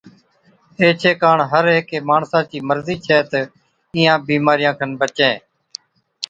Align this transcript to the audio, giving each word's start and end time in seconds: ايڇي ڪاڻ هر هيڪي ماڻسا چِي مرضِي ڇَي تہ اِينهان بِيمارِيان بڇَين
ايڇي 0.81 1.11
ڪاڻ 1.23 1.37
هر 1.51 1.63
هيڪي 1.75 1.99
ماڻسا 2.09 2.39
چِي 2.49 2.57
مرضِي 2.69 2.95
ڇَي 3.05 3.19
تہ 3.31 3.39
اِينهان 3.93 4.17
بِيمارِيان 4.27 4.91
بڇَين 4.99 5.33